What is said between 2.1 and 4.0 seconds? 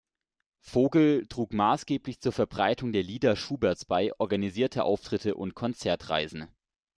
zur Verbreitung der Lieder Schuberts